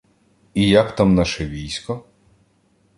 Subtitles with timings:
[0.53, 2.03] і як там наше військо?